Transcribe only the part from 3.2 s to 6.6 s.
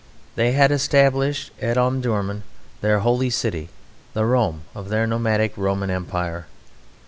City, the Rome of their nomadic Roman Empire.